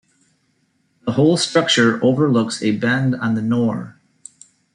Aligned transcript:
The 1.05 1.11
whole 1.11 1.37
structure 1.37 2.03
overlooks 2.03 2.63
a 2.63 2.71
bend 2.75 3.13
on 3.13 3.35
the 3.35 3.41
Nore. 3.43 3.99